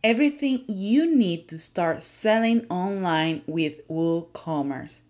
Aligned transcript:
Everything 0.00 0.60
you 0.68 1.12
need 1.12 1.48
to 1.48 1.58
start 1.58 2.02
selling 2.02 2.64
online 2.70 3.42
with 3.48 3.84
WooCommerce. 3.88 5.00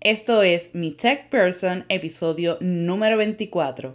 Esto 0.00 0.40
es 0.40 0.70
mi 0.72 0.92
Tech 0.92 1.28
Person, 1.28 1.84
episodio 1.90 2.56
número 2.62 3.18
24. 3.18 3.90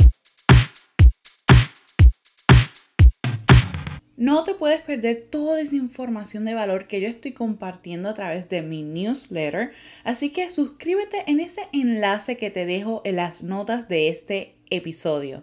No 4.17 4.43
te 4.43 4.53
puedes 4.53 4.81
perder 4.81 5.27
toda 5.31 5.59
esa 5.59 5.77
información 5.77 6.45
de 6.45 6.53
valor 6.53 6.85
que 6.85 7.01
yo 7.01 7.07
estoy 7.07 7.31
compartiendo 7.31 8.09
a 8.09 8.13
través 8.13 8.47
de 8.47 8.61
mi 8.61 8.83
newsletter, 8.83 9.71
así 10.03 10.29
que 10.29 10.51
suscríbete 10.51 11.23
en 11.25 11.39
ese 11.39 11.61
enlace 11.73 12.37
que 12.37 12.51
te 12.51 12.67
dejo 12.67 13.01
en 13.03 13.15
las 13.15 13.41
notas 13.41 13.87
de 13.87 14.09
este 14.09 14.53
episodio. 14.69 15.41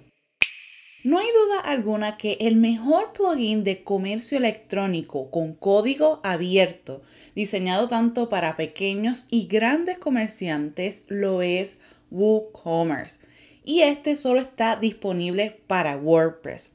No 1.04 1.18
hay 1.18 1.26
duda 1.26 1.58
alguna 1.58 2.16
que 2.16 2.36
el 2.40 2.54
mejor 2.54 3.12
plugin 3.12 3.64
de 3.64 3.82
comercio 3.82 4.38
electrónico 4.38 5.32
con 5.32 5.52
código 5.52 6.20
abierto, 6.22 7.02
diseñado 7.34 7.88
tanto 7.88 8.28
para 8.28 8.56
pequeños 8.56 9.26
y 9.28 9.48
grandes 9.48 9.98
comerciantes, 9.98 11.02
lo 11.08 11.42
es 11.42 11.78
WooCommerce. 12.12 13.18
Y 13.64 13.80
este 13.80 14.14
solo 14.14 14.40
está 14.40 14.76
disponible 14.76 15.60
para 15.66 15.96
WordPress. 15.96 16.70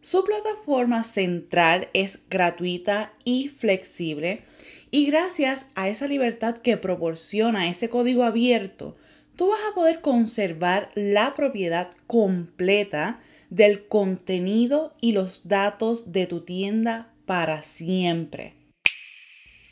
Su 0.00 0.22
plataforma 0.22 1.02
central 1.02 1.88
es 1.92 2.20
gratuita 2.30 3.12
y 3.24 3.48
flexible 3.48 4.44
y 4.92 5.06
gracias 5.06 5.66
a 5.74 5.88
esa 5.88 6.06
libertad 6.06 6.58
que 6.58 6.76
proporciona 6.76 7.68
ese 7.68 7.88
código 7.88 8.22
abierto, 8.22 8.94
tú 9.34 9.48
vas 9.48 9.60
a 9.68 9.74
poder 9.74 10.00
conservar 10.00 10.90
la 10.94 11.34
propiedad 11.34 11.90
completa 12.06 13.18
del 13.50 13.86
contenido 13.86 14.94
y 15.00 15.12
los 15.12 15.48
datos 15.48 16.12
de 16.12 16.26
tu 16.26 16.40
tienda 16.40 17.12
para 17.26 17.62
siempre. 17.62 18.54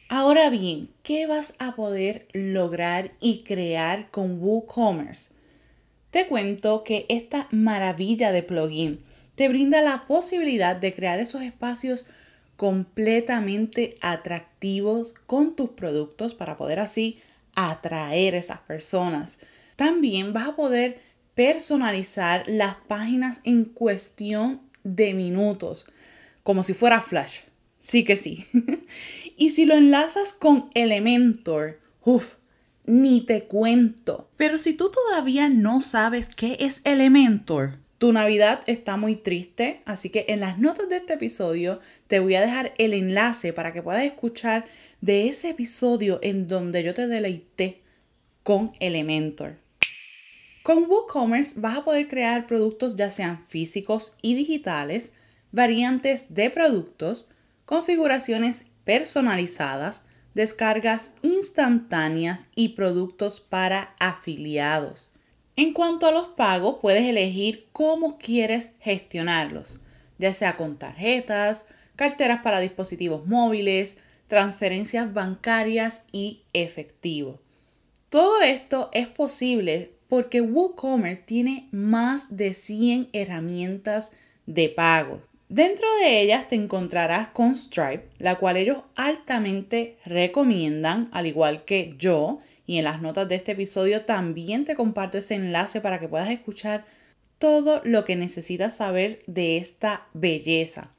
Ahora 0.08 0.50
bien, 0.50 0.90
¿qué 1.02 1.26
vas 1.26 1.54
a 1.58 1.74
poder 1.74 2.28
lograr 2.32 3.12
y 3.20 3.42
crear 3.42 4.10
con 4.10 4.40
WooCommerce? 4.40 5.32
Te 6.10 6.28
cuento 6.28 6.84
que 6.84 7.06
esta 7.08 7.48
maravilla 7.50 8.30
de 8.30 8.42
plugin 8.42 9.00
te 9.34 9.48
brinda 9.48 9.82
la 9.82 10.06
posibilidad 10.06 10.76
de 10.76 10.94
crear 10.94 11.18
esos 11.18 11.42
espacios 11.42 12.06
completamente 12.56 13.96
atractivos 14.00 15.14
con 15.26 15.56
tus 15.56 15.70
productos 15.70 16.34
para 16.34 16.56
poder 16.56 16.78
así 16.78 17.18
atraer 17.56 18.34
esas 18.34 18.60
personas. 18.60 19.40
También 19.76 20.32
vas 20.32 20.48
a 20.48 20.56
poder 20.56 21.00
personalizar 21.34 22.44
las 22.46 22.76
páginas 22.88 23.40
en 23.44 23.64
cuestión 23.64 24.60
de 24.84 25.14
minutos, 25.14 25.86
como 26.42 26.62
si 26.62 26.74
fuera 26.74 27.00
Flash. 27.00 27.40
Sí 27.80 28.04
que 28.04 28.16
sí. 28.16 28.46
y 29.36 29.50
si 29.50 29.64
lo 29.64 29.74
enlazas 29.74 30.32
con 30.32 30.70
Elementor, 30.74 31.80
uff, 32.02 32.34
ni 32.86 33.20
te 33.20 33.44
cuento. 33.44 34.30
Pero 34.36 34.58
si 34.58 34.74
tú 34.74 34.90
todavía 34.90 35.48
no 35.48 35.80
sabes 35.80 36.28
qué 36.28 36.56
es 36.60 36.80
Elementor, 36.84 37.78
tu 37.98 38.12
Navidad 38.12 38.60
está 38.66 38.96
muy 38.96 39.16
triste, 39.16 39.80
así 39.86 40.10
que 40.10 40.26
en 40.28 40.40
las 40.40 40.58
notas 40.58 40.88
de 40.88 40.96
este 40.96 41.14
episodio 41.14 41.80
te 42.06 42.20
voy 42.20 42.34
a 42.34 42.40
dejar 42.40 42.74
el 42.78 42.92
enlace 42.92 43.52
para 43.52 43.72
que 43.72 43.82
puedas 43.82 44.04
escuchar 44.04 44.66
de 45.00 45.28
ese 45.28 45.50
episodio 45.50 46.18
en 46.22 46.46
donde 46.48 46.82
yo 46.82 46.92
te 46.92 47.06
deleité 47.06 47.82
con 48.42 48.72
Elementor. 48.80 49.63
Con 50.64 50.86
WooCommerce 50.88 51.60
vas 51.60 51.76
a 51.76 51.84
poder 51.84 52.08
crear 52.08 52.46
productos 52.46 52.96
ya 52.96 53.10
sean 53.10 53.44
físicos 53.48 54.16
y 54.22 54.34
digitales, 54.34 55.12
variantes 55.52 56.32
de 56.32 56.48
productos, 56.48 57.28
configuraciones 57.66 58.64
personalizadas, 58.82 60.04
descargas 60.32 61.10
instantáneas 61.20 62.46
y 62.54 62.70
productos 62.70 63.40
para 63.40 63.94
afiliados. 64.00 65.12
En 65.54 65.74
cuanto 65.74 66.06
a 66.06 66.12
los 66.12 66.28
pagos, 66.28 66.78
puedes 66.80 67.04
elegir 67.04 67.68
cómo 67.72 68.16
quieres 68.16 68.70
gestionarlos, 68.80 69.80
ya 70.16 70.32
sea 70.32 70.56
con 70.56 70.78
tarjetas, 70.78 71.66
carteras 71.94 72.40
para 72.42 72.60
dispositivos 72.60 73.26
móviles, 73.26 73.98
transferencias 74.28 75.12
bancarias 75.12 76.06
y 76.10 76.44
efectivo. 76.54 77.38
Todo 78.08 78.40
esto 78.40 78.88
es 78.94 79.08
posible 79.08 79.93
porque 80.08 80.40
WooCommerce 80.40 81.22
tiene 81.22 81.68
más 81.72 82.36
de 82.36 82.52
100 82.54 83.08
herramientas 83.12 84.12
de 84.46 84.68
pago. 84.68 85.22
Dentro 85.48 85.86
de 86.00 86.20
ellas 86.20 86.48
te 86.48 86.56
encontrarás 86.56 87.28
con 87.28 87.56
Stripe, 87.56 88.08
la 88.18 88.36
cual 88.36 88.56
ellos 88.56 88.78
altamente 88.96 89.98
recomiendan, 90.04 91.08
al 91.12 91.26
igual 91.26 91.64
que 91.64 91.94
yo, 91.98 92.40
y 92.66 92.78
en 92.78 92.84
las 92.84 93.02
notas 93.02 93.28
de 93.28 93.34
este 93.34 93.52
episodio 93.52 94.02
también 94.04 94.64
te 94.64 94.74
comparto 94.74 95.18
ese 95.18 95.34
enlace 95.34 95.80
para 95.80 96.00
que 96.00 96.08
puedas 96.08 96.30
escuchar 96.30 96.84
todo 97.38 97.82
lo 97.84 98.04
que 98.04 98.16
necesitas 98.16 98.76
saber 98.76 99.22
de 99.26 99.58
esta 99.58 100.06
belleza. 100.14 100.94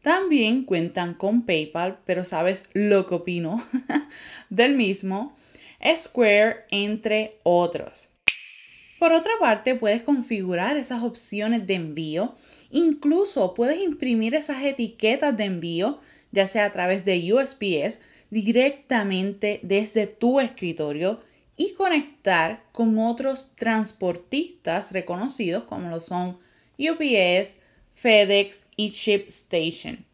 También 0.00 0.64
cuentan 0.64 1.14
con 1.14 1.44
PayPal, 1.44 2.00
pero 2.04 2.24
sabes 2.24 2.70
lo 2.72 3.06
que 3.06 3.14
opino 3.14 3.62
del 4.50 4.74
mismo, 4.74 5.36
Square, 5.94 6.64
entre 6.70 7.38
otros. 7.42 8.11
Por 9.02 9.14
otra 9.14 9.32
parte, 9.40 9.74
puedes 9.74 10.02
configurar 10.02 10.76
esas 10.76 11.02
opciones 11.02 11.66
de 11.66 11.74
envío. 11.74 12.36
Incluso 12.70 13.52
puedes 13.52 13.82
imprimir 13.82 14.36
esas 14.36 14.62
etiquetas 14.62 15.36
de 15.36 15.46
envío, 15.46 15.98
ya 16.30 16.46
sea 16.46 16.66
a 16.66 16.70
través 16.70 17.04
de 17.04 17.32
USPS, 17.32 17.98
directamente 18.30 19.58
desde 19.64 20.06
tu 20.06 20.38
escritorio 20.38 21.18
y 21.56 21.72
conectar 21.72 22.62
con 22.70 22.96
otros 22.96 23.48
transportistas 23.56 24.92
reconocidos 24.92 25.64
como 25.64 25.90
lo 25.90 25.98
son 25.98 26.38
UPS, 26.78 27.56
FedEx 27.94 28.66
y 28.76 28.90
ShipStation. 28.90 30.04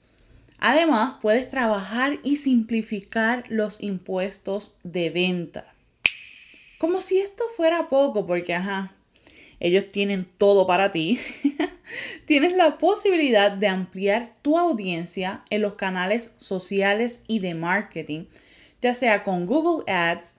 Además, 0.60 1.16
puedes 1.20 1.48
trabajar 1.48 2.20
y 2.22 2.36
simplificar 2.36 3.44
los 3.50 3.82
impuestos 3.82 4.76
de 4.82 5.10
venta. 5.10 5.74
Como 6.78 7.00
si 7.00 7.18
esto 7.18 7.44
fuera 7.56 7.88
poco, 7.88 8.26
porque 8.26 8.54
ajá, 8.54 8.92
ellos 9.60 9.88
tienen 9.88 10.28
todo 10.38 10.66
para 10.66 10.92
ti. 10.92 11.18
Tienes 12.26 12.52
la 12.52 12.78
posibilidad 12.78 13.50
de 13.50 13.66
ampliar 13.66 14.32
tu 14.42 14.58
audiencia 14.58 15.44
en 15.50 15.62
los 15.62 15.74
canales 15.74 16.32
sociales 16.38 17.22
y 17.26 17.40
de 17.40 17.54
marketing, 17.54 18.26
ya 18.80 18.94
sea 18.94 19.24
con 19.24 19.46
Google 19.46 19.90
Ads, 19.92 20.34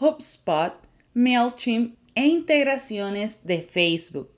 HubSpot, 0.00 0.74
MailChimp 1.14 1.96
e 2.16 2.26
integraciones 2.26 3.44
de 3.44 3.62
Facebook. 3.62 4.30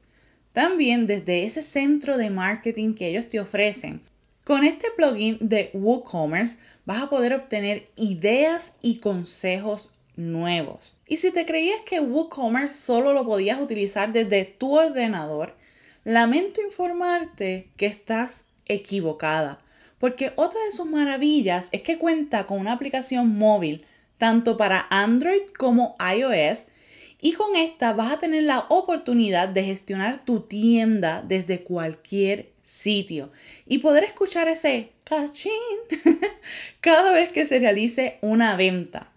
También 0.52 1.06
desde 1.06 1.44
ese 1.44 1.62
centro 1.62 2.18
de 2.18 2.30
marketing 2.30 2.94
que 2.94 3.08
ellos 3.08 3.28
te 3.28 3.40
ofrecen. 3.40 4.02
Con 4.44 4.64
este 4.64 4.88
plugin 4.96 5.38
de 5.40 5.70
WooCommerce 5.72 6.58
vas 6.84 7.02
a 7.02 7.10
poder 7.10 7.32
obtener 7.32 7.88
ideas 7.96 8.74
y 8.80 8.98
consejos 8.98 9.90
nuevos. 10.16 10.96
Y 11.06 11.18
si 11.18 11.30
te 11.30 11.46
creías 11.46 11.80
que 11.86 12.00
WooCommerce 12.00 12.74
solo 12.76 13.12
lo 13.12 13.24
podías 13.24 13.60
utilizar 13.60 14.12
desde 14.12 14.44
tu 14.44 14.76
ordenador, 14.76 15.54
lamento 16.04 16.60
informarte 16.62 17.68
que 17.76 17.86
estás 17.86 18.46
equivocada, 18.66 19.58
porque 19.98 20.32
otra 20.36 20.60
de 20.64 20.72
sus 20.72 20.86
maravillas 20.86 21.68
es 21.72 21.82
que 21.82 21.98
cuenta 21.98 22.46
con 22.46 22.58
una 22.58 22.72
aplicación 22.72 23.36
móvil 23.36 23.84
tanto 24.18 24.56
para 24.56 24.86
Android 24.90 25.42
como 25.58 25.96
iOS 26.00 26.66
y 27.20 27.32
con 27.32 27.56
esta 27.56 27.92
vas 27.92 28.12
a 28.12 28.18
tener 28.18 28.44
la 28.44 28.66
oportunidad 28.68 29.48
de 29.48 29.64
gestionar 29.64 30.24
tu 30.24 30.40
tienda 30.40 31.22
desde 31.26 31.62
cualquier 31.62 32.52
sitio 32.62 33.30
y 33.66 33.78
poder 33.78 34.04
escuchar 34.04 34.48
ese 34.48 34.92
cachín 35.04 35.52
cada 36.80 37.12
vez 37.12 37.32
que 37.32 37.46
se 37.46 37.58
realice 37.58 38.18
una 38.20 38.56
venta. 38.56 39.12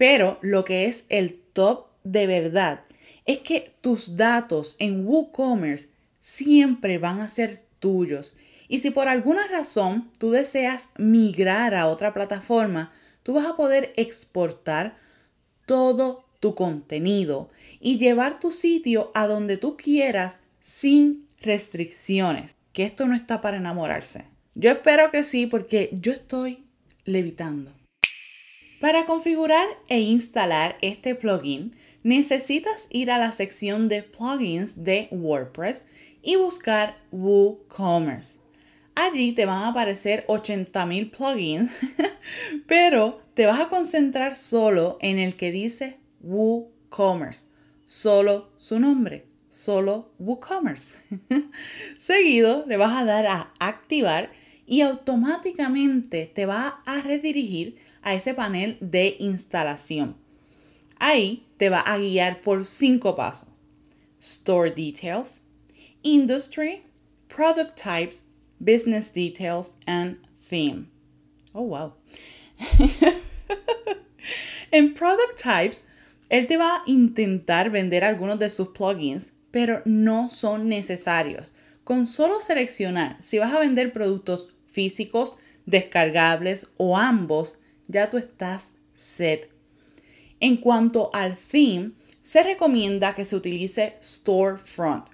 Pero 0.00 0.38
lo 0.40 0.64
que 0.64 0.86
es 0.86 1.04
el 1.10 1.42
top 1.52 1.88
de 2.04 2.26
verdad 2.26 2.84
es 3.26 3.40
que 3.40 3.74
tus 3.82 4.16
datos 4.16 4.76
en 4.78 5.06
WooCommerce 5.06 5.90
siempre 6.22 6.96
van 6.96 7.20
a 7.20 7.28
ser 7.28 7.62
tuyos. 7.80 8.34
Y 8.66 8.78
si 8.78 8.90
por 8.92 9.08
alguna 9.08 9.46
razón 9.48 10.10
tú 10.16 10.30
deseas 10.30 10.88
migrar 10.96 11.74
a 11.74 11.86
otra 11.86 12.14
plataforma, 12.14 12.90
tú 13.22 13.34
vas 13.34 13.44
a 13.44 13.56
poder 13.56 13.92
exportar 13.96 14.96
todo 15.66 16.24
tu 16.40 16.54
contenido 16.54 17.50
y 17.78 17.98
llevar 17.98 18.40
tu 18.40 18.52
sitio 18.52 19.10
a 19.12 19.26
donde 19.26 19.58
tú 19.58 19.76
quieras 19.76 20.40
sin 20.62 21.28
restricciones. 21.42 22.56
Que 22.72 22.84
esto 22.84 23.04
no 23.04 23.14
está 23.14 23.42
para 23.42 23.58
enamorarse. 23.58 24.24
Yo 24.54 24.70
espero 24.70 25.10
que 25.10 25.22
sí 25.22 25.46
porque 25.46 25.90
yo 25.92 26.14
estoy 26.14 26.64
levitando. 27.04 27.70
Para 28.80 29.04
configurar 29.04 29.68
e 29.88 30.00
instalar 30.00 30.78
este 30.80 31.14
plugin, 31.14 31.76
necesitas 32.02 32.86
ir 32.88 33.10
a 33.10 33.18
la 33.18 33.30
sección 33.30 33.88
de 33.88 34.02
plugins 34.02 34.84
de 34.84 35.08
WordPress 35.10 35.84
y 36.22 36.36
buscar 36.36 36.96
WooCommerce. 37.12 38.38
Allí 38.94 39.32
te 39.32 39.44
van 39.44 39.64
a 39.64 39.68
aparecer 39.68 40.24
80.000 40.28 41.10
plugins, 41.10 41.70
pero 42.66 43.20
te 43.34 43.44
vas 43.44 43.60
a 43.60 43.68
concentrar 43.68 44.34
solo 44.34 44.96
en 45.00 45.18
el 45.18 45.36
que 45.36 45.52
dice 45.52 45.98
WooCommerce, 46.22 47.44
solo 47.84 48.50
su 48.56 48.80
nombre, 48.80 49.26
solo 49.50 50.10
WooCommerce. 50.18 51.00
Seguido 51.98 52.64
le 52.66 52.78
vas 52.78 52.98
a 52.98 53.04
dar 53.04 53.26
a 53.26 53.52
activar 53.60 54.32
y 54.64 54.80
automáticamente 54.80 56.30
te 56.32 56.46
va 56.46 56.80
a 56.86 57.02
redirigir 57.02 57.76
a 58.02 58.14
ese 58.14 58.34
panel 58.34 58.76
de 58.80 59.16
instalación. 59.18 60.16
Ahí 60.98 61.46
te 61.56 61.68
va 61.68 61.80
a 61.80 61.98
guiar 61.98 62.40
por 62.40 62.66
cinco 62.66 63.16
pasos. 63.16 63.48
Store 64.20 64.70
Details, 64.70 65.42
Industry, 66.02 66.82
Product 67.28 67.74
Types, 67.74 68.22
Business 68.58 69.12
Details, 69.12 69.76
and 69.86 70.18
Theme. 70.48 70.88
Oh, 71.52 71.62
wow. 71.62 71.94
en 74.70 74.94
Product 74.94 75.42
Types, 75.42 75.80
él 76.28 76.46
te 76.46 76.56
va 76.56 76.76
a 76.76 76.82
intentar 76.86 77.70
vender 77.70 78.04
algunos 78.04 78.38
de 78.38 78.50
sus 78.50 78.68
plugins, 78.68 79.32
pero 79.50 79.82
no 79.84 80.28
son 80.28 80.68
necesarios. 80.68 81.54
Con 81.82 82.06
solo 82.06 82.40
seleccionar 82.40 83.16
si 83.22 83.38
vas 83.38 83.52
a 83.52 83.58
vender 83.58 83.92
productos 83.92 84.54
físicos, 84.66 85.34
descargables 85.66 86.68
o 86.76 86.96
ambos, 86.96 87.58
ya 87.90 88.08
tú 88.08 88.16
estás 88.16 88.72
set. 88.94 89.50
En 90.40 90.56
cuanto 90.56 91.10
al 91.12 91.36
theme, 91.36 91.92
se 92.22 92.42
recomienda 92.42 93.14
que 93.14 93.24
se 93.24 93.36
utilice 93.36 93.96
Storefront. 94.02 95.06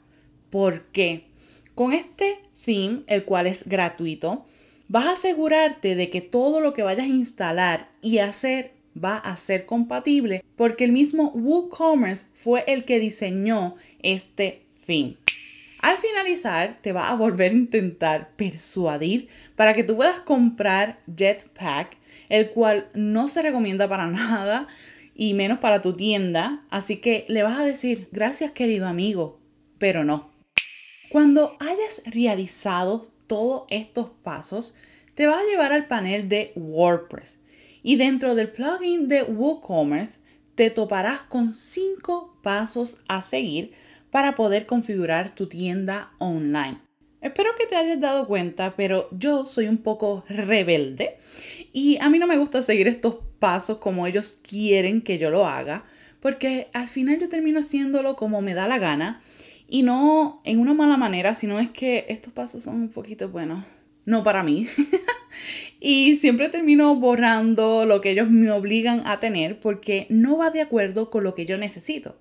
¿Por 0.50 0.87
qué? 0.87 1.25
Con 1.75 1.93
este 1.93 2.38
theme, 2.64 3.02
el 3.06 3.25
cual 3.25 3.46
es 3.46 3.69
gratuito, 3.69 4.46
vas 4.88 5.06
a 5.06 5.12
asegurarte 5.12 5.96
de 5.96 6.11
que 6.11 6.20
todo 6.20 6.61
lo 6.61 6.75
que 6.75 6.82
vayas 6.82 7.06
a 7.06 7.11
instalar 7.11 7.90
y 8.02 8.19
hacer 8.19 8.73
va 9.02 9.17
a 9.19 9.37
ser 9.37 9.67
compatible 9.67 10.43
porque 10.56 10.84
el 10.84 10.93
mismo 10.93 11.31
WooCommerce 11.34 12.26
fue 12.32 12.64
el 12.67 12.84
que 12.84 12.99
diseñó 12.99 13.76
este 14.00 14.67
theme. 14.87 15.17
Al 15.81 15.99
finalizar, 15.99 16.78
te 16.81 16.93
va 16.93 17.11
a 17.11 17.14
volver 17.14 17.52
a 17.52 17.55
intentar 17.55 18.31
persuadir 18.37 19.28
para 19.55 19.73
que 19.73 19.84
tú 19.84 19.96
puedas 19.96 20.20
comprar 20.20 20.99
Jetpack, 21.14 21.96
el 22.28 22.50
cual 22.50 22.88
no 22.94 23.28
se 23.28 23.43
recomienda 23.43 23.88
para 23.88 24.06
nada 24.11 24.69
y 25.14 25.34
menos 25.34 25.58
para 25.58 25.82
tu 25.82 25.94
tienda. 25.94 26.64
Así 26.70 26.99
que 26.99 27.25
le 27.28 27.43
vas 27.43 27.58
a 27.58 27.64
decir, 27.64 28.08
gracias 28.12 28.52
querido 28.52 28.87
amigo, 28.87 29.40
pero 29.78 30.05
no. 30.05 30.31
Cuando 31.11 31.56
hayas 31.61 32.02
realizado 32.06 33.06
todos 33.26 33.64
estos 33.70 34.11
pasos, 34.23 34.76
te 35.14 35.26
va 35.26 35.38
a 35.38 35.44
llevar 35.44 35.73
al 35.73 35.87
panel 35.87 36.28
de 36.28 36.52
WordPress. 36.56 37.38
Y 37.82 37.96
dentro 37.96 38.34
del 38.34 38.50
plugin 38.50 39.08
de 39.08 39.23
WooCommerce, 39.23 40.20
te 40.55 40.70
toparás 40.70 41.23
con 41.23 41.55
cinco 41.55 42.37
pasos 42.43 43.02
a 43.08 43.23
seguir 43.23 43.73
para 44.11 44.34
poder 44.34 44.67
configurar 44.67 45.34
tu 45.34 45.46
tienda 45.46 46.11
online. 46.19 46.85
Espero 47.26 47.50
que 47.58 47.67
te 47.67 47.75
hayas 47.75 47.99
dado 47.99 48.28
cuenta, 48.28 48.76
pero 48.76 49.08
yo 49.11 49.46
soy 49.46 49.67
un 49.67 49.78
poco 49.78 50.25
rebelde 50.28 51.17
y 51.73 51.99
a 52.00 52.08
mí 52.08 52.20
no 52.20 52.28
me 52.28 52.38
gusta 52.38 52.62
seguir 52.62 52.87
estos 52.87 53.17
pasos 53.40 53.78
como 53.78 54.06
ellos 54.06 54.38
quieren 54.49 55.02
que 55.02 55.19
yo 55.19 55.28
lo 55.28 55.44
haga, 55.44 55.84
porque 56.20 56.69
al 56.73 56.87
final 56.87 57.19
yo 57.19 57.28
termino 57.28 57.58
haciéndolo 57.58 58.14
como 58.14 58.43
me 58.43 58.55
da 58.55 58.69
la 58.69 58.78
gana 58.78 59.23
y 59.67 59.82
no 59.82 60.40
en 60.44 60.61
una 60.61 60.73
mala 60.73 60.96
manera, 60.96 61.34
sino 61.34 61.58
es 61.58 61.69
que 61.70 62.06
estos 62.11 62.32
pasos 62.32 62.62
son 62.62 62.76
un 62.76 62.90
poquito, 62.90 63.28
bueno, 63.28 63.64
no 64.05 64.23
para 64.23 64.44
mí. 64.44 64.69
y 65.81 66.14
siempre 66.14 66.49
termino 66.49 66.94
borrando 66.94 67.87
lo 67.87 68.00
que 68.00 68.12
ellos 68.12 68.31
me 68.31 68.52
obligan 68.52 69.05
a 69.05 69.19
tener 69.19 69.58
porque 69.58 70.06
no 70.11 70.37
va 70.37 70.50
de 70.50 70.61
acuerdo 70.61 71.11
con 71.11 71.25
lo 71.25 71.34
que 71.34 71.44
yo 71.44 71.58
necesito. 71.58 72.20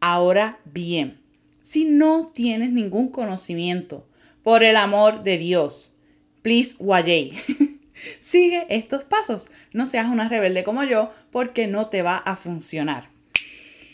Ahora 0.00 0.58
bien, 0.64 1.18
si 1.60 1.84
no 1.84 2.32
tienes 2.34 2.72
ningún 2.72 3.10
conocimiento, 3.10 4.06
por 4.42 4.62
el 4.62 4.76
amor 4.76 5.22
de 5.22 5.38
Dios, 5.38 5.96
please 6.42 6.76
wayay. 6.78 7.32
Sigue 8.20 8.66
estos 8.68 9.04
pasos. 9.04 9.48
No 9.72 9.86
seas 9.86 10.08
una 10.08 10.28
rebelde 10.28 10.64
como 10.64 10.84
yo 10.84 11.10
porque 11.30 11.66
no 11.66 11.88
te 11.88 12.02
va 12.02 12.16
a 12.16 12.36
funcionar. 12.36 13.10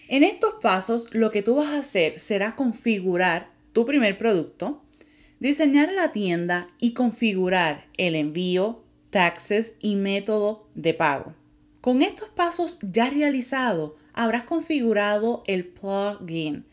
En 0.09 0.25
estos 0.25 0.55
pasos 0.63 1.13
lo 1.13 1.31
que 1.31 1.43
tú 1.43 1.57
vas 1.57 1.69
a 1.69 1.79
hacer 1.79 2.19
será 2.19 2.57
configurar 2.57 3.51
tu 3.75 3.85
primer 3.85 4.17
producto, 4.17 4.83
diseñar 5.39 5.93
la 5.93 6.13
tienda 6.13 6.67
y 6.81 6.93
configurar 6.95 7.87
el 7.99 8.15
envío, 8.15 8.83
taxes 9.11 9.75
y 9.81 9.97
método 9.97 10.67
de 10.75 10.95
pago. 10.95 11.35
Con 11.83 12.03
estos 12.03 12.31
pasos 12.31 12.79
ya 12.81 13.11
realizados, 13.11 13.93
habrás 14.15 14.45
configurado 14.45 15.43
el 15.47 15.67
plugin. 15.67 16.65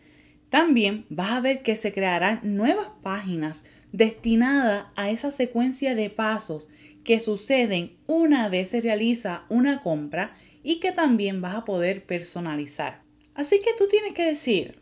También 0.55 1.05
vas 1.09 1.33
a 1.33 1.41
ver 1.41 1.63
que 1.63 1.75
se 1.75 1.91
crearán 1.91 2.39
nuevas 2.41 2.87
páginas 3.01 3.65
destinadas 3.91 4.85
a 4.95 5.09
esa 5.09 5.29
secuencia 5.29 5.95
de 5.95 6.09
pasos 6.09 6.69
que 7.03 7.19
suceden 7.19 7.97
una 8.07 8.47
vez 8.47 8.69
se 8.69 8.79
realiza 8.79 9.43
una 9.49 9.81
compra 9.81 10.33
y 10.63 10.79
que 10.79 10.93
también 10.93 11.41
vas 11.41 11.55
a 11.55 11.65
poder 11.65 12.05
personalizar. 12.05 13.03
Así 13.33 13.59
que 13.59 13.71
tú 13.77 13.89
tienes 13.89 14.13
que 14.13 14.23
decir, 14.23 14.81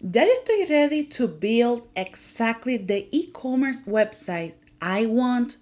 ya 0.00 0.24
yo 0.24 0.32
estoy 0.32 0.64
ready 0.64 1.04
to 1.04 1.28
build 1.28 1.84
exactly 1.94 2.76
the 2.76 3.08
e-commerce 3.12 3.84
website 3.86 4.56
I 4.80 5.06
want. 5.06 5.58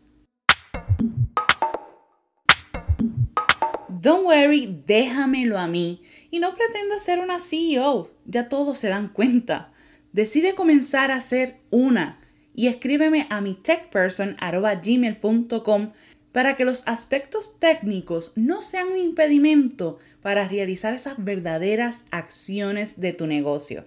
Don't 3.90 4.24
worry, 4.24 4.82
déjamelo 4.86 5.58
a 5.58 5.66
mí 5.66 6.00
y 6.30 6.38
no 6.38 6.54
pretenda 6.54 6.98
ser 6.98 7.18
una 7.18 7.38
CEO, 7.38 8.10
ya 8.24 8.48
todos 8.48 8.78
se 8.78 8.88
dan 8.88 9.08
cuenta. 9.08 9.74
Decide 10.12 10.54
comenzar 10.54 11.10
a 11.10 11.20
ser 11.20 11.58
una 11.70 12.18
y 12.54 12.68
escríbeme 12.68 13.26
a 13.30 13.40
mi 13.40 13.54
techperson.gmail.com 13.54 15.92
para 16.32 16.56
que 16.56 16.64
los 16.64 16.84
aspectos 16.86 17.58
técnicos 17.58 18.32
no 18.36 18.62
sean 18.62 18.88
un 18.88 18.98
impedimento 18.98 19.98
para 20.22 20.46
realizar 20.46 20.94
esas 20.94 21.22
verdaderas 21.22 22.04
acciones 22.10 23.00
de 23.00 23.12
tu 23.12 23.26
negocio. 23.26 23.86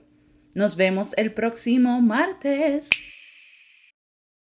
Nos 0.56 0.76
vemos 0.76 1.14
el 1.18 1.34
próximo 1.34 2.02
martes. 2.02 2.90